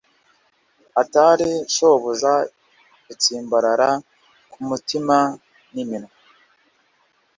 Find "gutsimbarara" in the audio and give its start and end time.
3.05-3.89